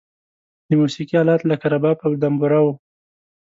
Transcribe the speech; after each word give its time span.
د 0.67 0.69
موسیقی 0.81 1.15
آلات 1.21 1.41
لکه 1.51 1.65
رباب 1.73 1.97
او 2.05 2.11
دمبوره 2.21 2.59
و. 2.63 2.67